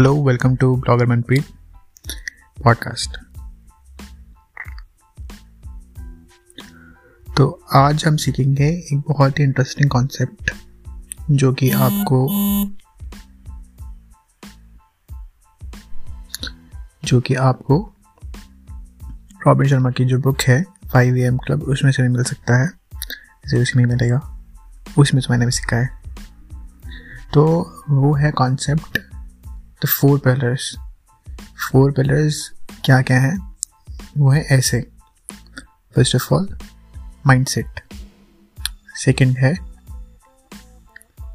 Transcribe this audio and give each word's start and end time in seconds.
Hello 0.00 0.24
welcome 0.24 0.56
to 0.56 0.76
blogger 0.76 1.06
Manpreet 1.06 1.44
podcast 2.64 3.18
तो 7.36 7.64
आज 7.74 8.04
हम 8.06 8.16
सीखेंगे 8.16 8.64
एक 8.64 9.02
बहुत 9.08 9.38
ही 9.38 9.44
इंटरेस्टिंग 9.44 9.90
कॉन्सेप्ट 9.90 10.50
जो 11.30 11.52
कि 11.52 11.70
आपको 11.70 12.28
जो 17.04 17.20
कि 17.20 17.34
आपको 17.34 17.94
रॉबिन 19.46 19.68
शर्मा 19.68 19.90
की 19.90 20.04
जो 20.04 20.18
बुक 20.18 20.40
है 20.40 20.64
फाइव 20.92 21.16
ए 21.16 21.20
एम 21.20 21.38
क्लब 21.38 21.62
उसमें 21.62 21.92
से 21.92 22.02
भी 22.02 22.08
मिल 22.08 22.22
सकता 22.22 22.62
है। 22.62 22.68
जैसे 23.44 23.62
उसमें 23.62 23.86
मिलेगा। 23.86 24.44
उसमें 24.98 25.20
से 25.20 25.26
मैंने 25.30 25.46
भी 25.46 25.52
सीखा 25.52 25.76
है। 25.76 26.02
तो 27.34 27.44
वो 27.90 28.14
है 28.14 28.30
concept 28.30 29.09
the 29.84 29.88
four 29.88 30.18
pillars 30.18 30.74
four 31.72 31.92
pillars 31.92 32.50
क्या 32.84 33.00
क्या 33.02 33.20
हैं? 33.20 33.38
वो 34.18 34.30
है 34.30 34.42
ऐसे. 34.50 34.80
First 35.96 36.14
of 36.14 36.34
all 36.34 36.48
mindset 37.46 37.80
second 38.96 39.36
है 39.38 39.52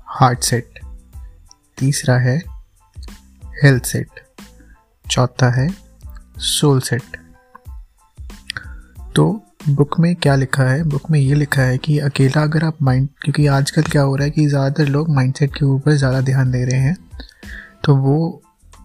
हार्ट 0.10 0.44
सेट 0.44 0.80
तीसरा 1.78 2.18
है 2.18 2.38
हेल्थ 3.64 3.86
सेट 3.86 4.08
चौथा 5.12 5.50
है 5.52 5.68
सोल 6.38 6.80
सेट 6.82 7.18
तो 9.16 9.42
बुक 9.70 10.00
में 10.00 10.16
क्या 10.16 10.36
लिखा 10.36 10.64
है? 10.64 10.84
बुक 10.84 11.10
में 11.12 11.20
ये 11.20 11.36
लिखा 11.36 11.62
है 11.62 11.78
कि 11.78 11.98
अकेला 12.00 12.42
अगर 12.44 12.64
आप 12.64 12.82
माइंड 12.82 13.10
क्योंकि 13.22 13.48
आजकल 13.48 13.84
क्या 13.84 14.02
हो 14.02 14.16
रहा 14.16 14.26
है 14.26 14.32
कि 14.32 14.46
ज़्यादातर 14.48 14.86
लोग 14.86 15.10
माइंडसेट 15.10 15.56
के 15.56 15.66
ऊपर 15.66 15.92
ज़्यादा 15.92 16.22
ध्यान 16.22 16.52
दे 16.52 16.64
रहे 16.66 16.80
हैं। 16.80 16.98
तो 17.86 17.96
वो 17.96 18.42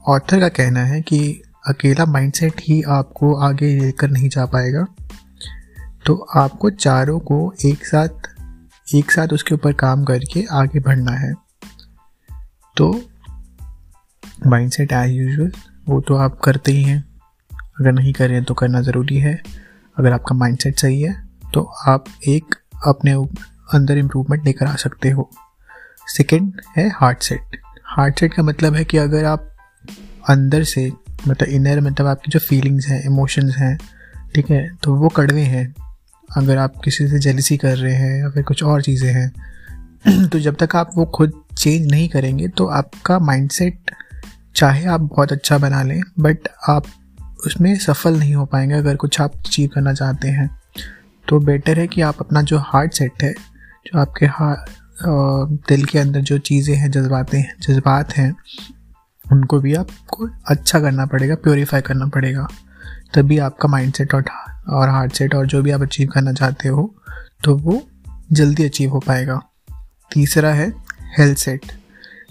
ऑथर 0.09 0.41
का 0.41 0.49
कहना 0.49 0.81
है 0.81 1.01
कि 1.01 1.21
अकेला 1.69 2.05
माइंडसेट 2.07 2.61
ही 2.61 2.83
आपको 2.83 3.35
आगे 3.35 3.67
लेकर 3.81 4.11
नहीं 4.11 4.29
जा 4.29 4.45
पाएगा। 4.47 4.87
तो 6.07 6.15
आपको 6.37 6.71
चारों 6.71 7.19
को 7.21 7.39
एक 7.65 7.87
साथ 7.87 8.29
एक 8.95 9.11
साथ 9.11 9.29
उसके 9.29 9.55
ऊपर 9.55 9.73
काम 9.73 10.05
करके 10.05 10.45
आगे 10.53 10.81
बढ़ना 10.81 11.13
है। 11.13 11.33
तो 12.77 12.93
माइंडसेट 14.47 14.93
एज 14.93 15.11
यूजुअल 15.11 15.53
वो 15.89 16.01
तो 16.01 16.17
आप 16.17 16.39
करते 16.41 16.73
ही 16.73 16.83
हैं। 16.83 17.05
अगर 17.81 17.93
नहीं 17.93 18.13
कर 18.13 18.27
रहे 18.27 18.37
हैं 18.37 18.45
तो 18.45 18.55
करना 18.55 18.81
ज़रूरी 18.81 19.19
है। 19.19 19.35
अगर 19.97 20.13
आपका 20.13 20.35
माइंडसेट 20.35 20.79
सही 20.79 21.01
है 21.03 21.15
तो 21.55 21.63
आप 21.87 22.05
एक 22.29 22.55
अपने 22.87 23.13
अंदर 23.75 23.99
इम्प्रूवमेंट 23.99 24.45
लेकर 24.45 24.67
आ 24.67 24.75
सकते 24.77 25.11
हो। 25.11 25.31
सेकेंड 26.07 26.61
है 26.77 26.89
हार्ट 26.91 27.23
सेट 27.23 27.61
हार्ट 27.97 28.21
सेट 28.21 28.35
का 28.35 28.43
मतलब 28.43 28.75
है 28.75 28.85
कि 28.85 28.97
अगर 28.97 29.25
आप 29.25 29.57
अंदर 30.29 30.65
से 30.65 30.93
मतलब 31.29 31.49
इनर 31.49 31.81
मतलब 31.81 32.07
आपकी 32.07 32.31
जो 32.31 32.39
फीलिंग्स 32.39 32.87
हैं 32.87 33.05
इमोशंस 33.05 33.57
हैं, 33.57 33.79
ठीक 34.35 34.51
है 34.51 34.77
तो 34.83 34.95
वो 34.95 35.09
कड़वे 35.09 35.43
हैं। 35.43 35.75
अगर 36.37 36.59
आप 36.59 36.75
किसी 36.85 37.09
से 37.09 37.19
जेलिसी 37.19 37.57
कर 37.57 37.77
रहे 37.77 37.95
हैं 37.95 38.23
या 38.23 38.31
फिर 38.31 38.43
कुछ 38.43 38.63
और 38.63 38.83
चीज़ें 38.83 39.13
हैं 39.13 39.33
तो 40.29 40.41
जब 40.41 40.57
तक 40.63 40.77
आप 40.77 40.91
वो 40.95 41.05
खुद 41.05 41.33
चेंज 41.59 41.91
नहीं 41.91 42.09
करेंगे 42.09 42.49
तो 42.49 42.67
आपका 42.67 43.19
माइंडसेट 43.19 43.91
चाहे 44.55 44.87
आप 44.87 45.01
बहुत 45.01 45.33
अच्छा 45.33 45.59
बना 45.59 45.83
लें 45.83 46.01
बट 46.19 46.39
आप 46.69 46.85
उसमें 47.47 47.79
सफल 47.79 48.19
नहीं 48.19 48.35
हो 48.35 48.45
पाएँगे 48.45 48.75
अगर 48.75 48.97
कुछ 48.97 49.21
आप 49.21 49.35
अचीव 49.35 49.71
करना 49.75 49.93
चाहते 49.93 50.29
हैं। 50.29 50.51
तो 51.29 51.41
बेटर 51.41 51.79
है 51.79 51.87
कि 51.87 52.01
आप 52.01 52.17
अपना 52.21 52.43
जो 52.43 52.59
हार्ट 52.59 52.95
सेट 52.95 53.23
है, 53.23 53.33
जो 53.87 53.99
आपके 53.99 54.27
दिल 55.03 55.85
के 55.85 55.99
अंदर 55.99 56.21
जो 56.21 56.39
चीज़ें 56.39 56.75
हैं, 56.77 56.91
जज्बाते 56.91 57.39
हैं, 57.39 57.55
जज्बात 57.61 58.13
हैं, 58.13 58.35
उनको 59.25 59.61
भी 59.61 59.75
आपको 59.75 60.29
अच्छा 60.47 60.81
करना 60.81 61.07
पड़ेगा 61.07 61.35
प्योरीफाई 61.35 61.81
करना 61.81 62.07
पड़ेगा। 62.07 62.47
तभी 63.15 63.39
आपका 63.39 63.69
माइंड 63.69 63.93
सेट 63.95 64.15
और 64.15 64.25
और 64.71 64.89
हार्ट 64.89 65.13
सेट 65.13 65.35
और 65.35 65.47
जो 65.47 65.63
भी 65.63 65.71
आप 65.71 65.83
अचीव 65.83 66.09
करना 66.09 66.33
चाहते 66.33 66.69
हो 66.69 66.95
तो 67.45 67.57
वो 67.57 67.83
जल्दी 68.33 68.65
अचीव 68.65 68.91
हो 68.91 68.99
पाएगा। 68.99 69.41
तीसरा 70.13 70.53
है 70.53 70.73
health 71.19 71.39
set 71.39 71.73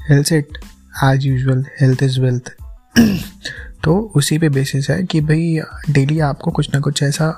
health 0.10 0.28
set 0.28 0.58
as 1.04 1.26
usual 1.26 1.66
health 1.82 2.04
is 2.04 2.20
wealth 2.22 2.56
तो 3.84 4.00
उसी 4.16 4.38
पे 4.38 4.50
बेसिस 4.50 4.90
है 4.90 5.04
कि 5.04 5.22
भाई 5.22 5.60
डेली 5.90 6.20
आपको 6.20 6.52
कुछ 6.52 6.74
ना 6.74 6.80
कुछ 6.80 7.04
ऐसा 7.04 7.30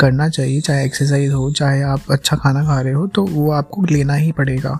करना 0.00 0.28
चाहिए, 0.28 0.60
चाहे 0.60 0.84
एक्सरसाइज 0.84 1.32
हो, 1.32 1.50
चाहे 1.52 1.82
आप 1.84 2.10
अच्छा 2.10 2.36
खाना 2.36 2.64
खा 2.64 2.80
रहे 2.80 2.92
हो 2.92 3.06
तो 3.06 3.24
वो 3.26 3.50
आपको 3.52 3.84
लेना 3.84 4.14
ही 4.14 4.32
पड़ेगा। 4.32 4.78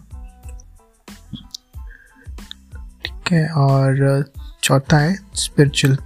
ठीक 3.04 3.32
है, 3.32 3.46
और 3.48 4.24
चौथा 4.62 4.98
है 4.98 5.14
स्पिरिचुअल 5.34 5.96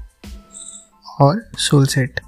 और 1.20 1.42
सोल 1.60 1.86
सेट 1.86 2.20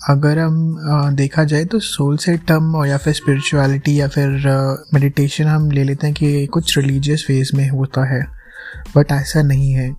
अगर 0.00 0.38
हम 0.38 1.14
देखा 1.16 1.44
जाए 1.44 1.64
तो 1.64 1.78
सोल 1.80 2.16
सेट 2.16 2.50
हम 2.50 2.84
या 2.86 2.96
फिर 2.98 3.14
स्पिरिचुअलिटी 3.14 4.00
या 4.00 4.08
फिर 4.08 4.30
मेडिटेशन 4.94 5.44
हम 5.44 5.70
ले 5.70 5.84
लेते 5.84 6.06
हैं 6.06 6.14
कि 6.16 6.46
कुछ 6.46 6.76
रिलीजियस 6.78 7.24
फ़ेज़ 7.26 7.56
में 7.56 7.68
होता 7.70 8.04
है 8.04 8.22
बट 8.96 9.12
ऐसा 9.12 9.42
नहीं 9.42 9.72
है। 9.72 9.90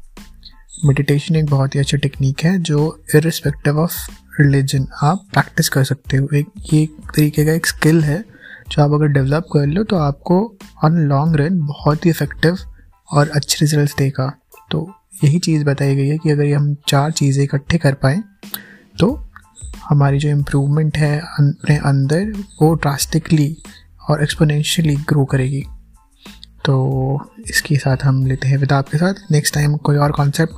मेडिटेशन 0.85 1.35
एक 1.35 1.45
बहुत 1.45 1.75
ही 1.75 1.79
अच्छी 1.79 1.97
टेक्निक 1.97 2.43
है, 2.43 2.57
जो 2.59 3.03
इरिस्पेक्टिव 3.15 3.79
ऑफ़ 3.79 3.93
रिलीजन 4.39 4.87
आप 5.03 5.25
प्रैक्टिस 5.33 5.69
कर 5.69 5.83
सकते 5.83 6.17
हो। 6.17 6.27
एक, 6.35 6.47
ये 6.73 6.81
एक 6.81 6.95
तरीके 7.15 7.45
का 7.45 7.53
एक 7.53 7.67
स्किल 7.67 8.03
है, 8.03 8.23
जो 8.71 8.81
आप 8.83 8.91
अगर 8.91 9.07
डेवलप 9.07 9.45
कर 9.53 9.65
लो 9.67 9.83
तो 9.83 9.97
आपको 9.97 10.39
ऑन 10.85 10.97
लॉन्ग 10.99 11.35
रन 11.35 11.59
बहुत 11.59 12.05
ही 12.05 12.09
इफ़ेक्टिव 12.09 12.57
और 13.09 13.29
अच्छे 13.29 13.57
रिज़ल्ट 13.61 13.97
देगा। 13.97 14.27
तो 14.71 14.89
यही 15.23 15.39
चीज़ 15.39 15.63
बताई 15.65 15.95
गई 15.95 16.07
है 16.07 16.17
कि 16.17 16.29
अगर 16.29 16.43
ये 16.43 16.53
हम 16.53 16.73
चार 16.87 17.11
चीज़ें 17.11 17.43
इकट्ठे 17.43 17.77
कर 17.77 17.93
पाएँ 17.95 18.23
तो 18.99 19.13
हमारी 19.83 20.19
जो 20.19 20.29
इम्प्रूवमेंट 20.29 20.97
है 20.97 21.19
अपने 21.19 21.77
अंदर, 21.77 22.31
वो 22.61 22.73
ड्रास्टिकली 22.73 23.55
और 24.09 24.23
एक्सपोनेंशियली 24.23 24.95
ग्रो 25.09 25.25
करेगी। 25.25 25.63
तो 26.65 27.19
इसके 27.49 27.75
साथ 27.75 28.03
हम 28.03 28.25
लेते 28.27 28.47
हैं 28.47 28.57
विदा 28.57 28.77
आपके 28.77 28.97
साथ। 28.97 29.13
नेक्स्ट 29.31 29.53
टाइम 29.53 29.75
कोई 29.77 29.97
और 29.97 30.11
कॉन्सेप्ट 30.11 30.53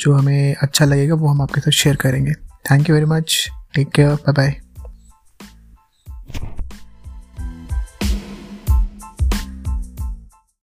जो 0.00 0.12
हमें 0.12 0.54
अच्छा 0.54 0.84
लगेगा 0.84 1.14
वो 1.14 1.28
हम 1.28 1.42
आपके 1.42 1.60
साथ 1.60 1.70
शेयर 1.70 1.96
करेंगे. 1.96 2.32
Thank 2.70 2.88
you 2.88 2.94
very 2.94 3.06
much 3.06 3.48
take 3.74 3.88
care 3.88 4.08
bye 4.08 4.32
bye 4.32 4.60